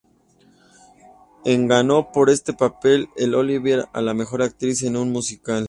[1.45, 5.59] En ganó por este papel el Olivier a la Mejor Actriz en un Musical.